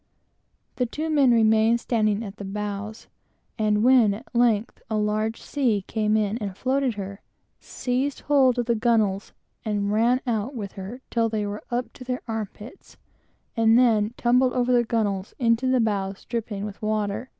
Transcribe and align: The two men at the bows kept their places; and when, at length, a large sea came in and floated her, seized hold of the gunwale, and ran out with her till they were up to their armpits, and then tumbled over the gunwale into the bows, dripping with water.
The 0.77 0.87
two 0.87 1.11
men 1.11 1.31
at 1.31 1.45
the 1.45 1.45
bows 1.63 1.77
kept 1.85 1.85
their 1.85 2.45
places; 2.47 3.07
and 3.59 3.83
when, 3.83 4.15
at 4.15 4.33
length, 4.33 4.81
a 4.89 4.97
large 4.97 5.39
sea 5.39 5.83
came 5.85 6.17
in 6.17 6.39
and 6.39 6.57
floated 6.57 6.95
her, 6.95 7.21
seized 7.59 8.21
hold 8.21 8.57
of 8.57 8.65
the 8.65 8.73
gunwale, 8.73 9.21
and 9.63 9.91
ran 9.91 10.19
out 10.25 10.55
with 10.55 10.71
her 10.71 11.01
till 11.11 11.29
they 11.29 11.45
were 11.45 11.61
up 11.69 11.93
to 11.93 12.03
their 12.03 12.23
armpits, 12.27 12.97
and 13.55 13.77
then 13.77 14.15
tumbled 14.17 14.53
over 14.53 14.73
the 14.73 14.83
gunwale 14.83 15.27
into 15.37 15.67
the 15.69 15.79
bows, 15.79 16.25
dripping 16.25 16.65
with 16.65 16.81
water. 16.81 17.29